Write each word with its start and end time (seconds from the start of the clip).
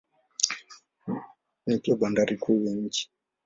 Ni 1.67 1.77
pia 1.77 1.95
bandari 1.95 2.37
kuu 2.37 2.63
ya 2.65 2.71
nchi. 2.75 3.09